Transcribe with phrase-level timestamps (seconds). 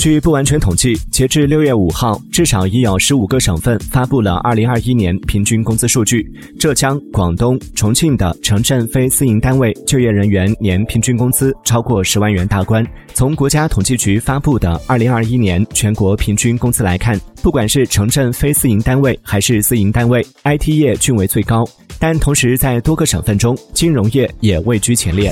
[0.00, 6.26] 据不完全统计截至六月五号至少已有十五个省份发布了二零二一年平均工资数据。
[6.58, 12.82] 浙江广东重庆的城镇非私营单位就业人员年平均工资超过十万元大关。
[13.12, 21.62] 从国家统计局发布的二零二一年全国平均工资来看不管是城镇非私营单位还是私营单位 it 业均为最高
[21.98, 25.30] 但同时在多个省份中金融业也位居前列。